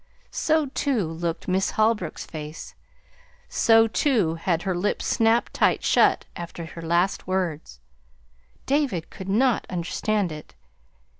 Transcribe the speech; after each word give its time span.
So, 0.31 0.65
too, 0.65 1.05
looked 1.05 1.47
Miss 1.47 1.69
Holbrook's 1.77 2.25
face; 2.25 2.73
so, 3.47 3.85
too, 3.87 4.33
had 4.33 4.63
her 4.63 4.75
lips 4.75 5.05
snapped 5.05 5.53
tight 5.53 5.83
shut 5.83 6.25
after 6.35 6.65
her 6.65 6.81
last 6.81 7.27
words. 7.27 7.79
David 8.65 9.11
could 9.11 9.29
not 9.29 9.67
understand 9.69 10.31
it. 10.31 10.55